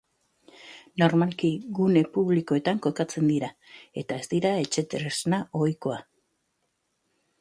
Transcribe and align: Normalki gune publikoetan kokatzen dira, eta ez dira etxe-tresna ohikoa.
Normalki 1.01 1.51
gune 1.79 2.01
publikoetan 2.15 2.81
kokatzen 2.85 3.29
dira, 3.33 3.51
eta 4.03 4.19
ez 4.23 4.27
dira 4.33 4.57
etxe-tresna 4.63 5.43
ohikoa. 5.61 6.01